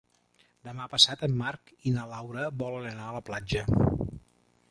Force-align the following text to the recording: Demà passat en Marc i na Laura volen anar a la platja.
Demà 0.67 0.87
passat 0.93 1.25
en 1.27 1.35
Marc 1.41 1.69
i 1.91 1.93
na 1.97 2.07
Laura 2.13 2.47
volen 2.63 2.87
anar 2.93 3.07
a 3.11 3.15
la 3.19 3.23
platja. 3.31 3.65